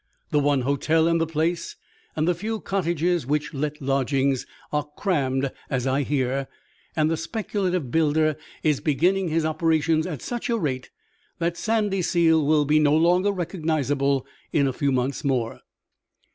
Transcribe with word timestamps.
The 0.31 0.39
one 0.39 0.61
hotel 0.61 1.07
in 1.07 1.19
the 1.19 1.27
place, 1.27 1.75
and 2.15 2.27
the 2.27 2.33
few 2.33 2.59
cottages 2.59 3.27
which 3.27 3.53
let 3.53 3.79
lodgings, 3.83 4.47
are 4.73 4.87
crammed, 4.97 5.51
as 5.69 5.85
I 5.85 6.01
hear, 6.01 6.47
and 6.95 7.07
the 7.11 7.15
speculative 7.15 7.91
builder 7.91 8.35
is 8.63 8.79
beginning 8.79 9.27
his 9.27 9.45
operations 9.45 10.07
at 10.07 10.23
such 10.23 10.49
a 10.49 10.57
rate 10.57 10.89
that 11.37 11.55
Sandyseal 11.55 12.43
will 12.43 12.65
be 12.65 12.79
no 12.79 12.95
longer 12.97 13.31
recognizable 13.31 14.25
in 14.51 14.65
a 14.65 14.73
few 14.73 14.91
months 14.91 15.23
more. 15.23 15.61